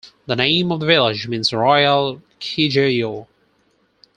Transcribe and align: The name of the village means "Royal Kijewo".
The 0.25 0.35
name 0.35 0.71
of 0.71 0.79
the 0.79 0.87
village 0.87 1.27
means 1.27 1.53
"Royal 1.53 2.23
Kijewo". 2.39 3.27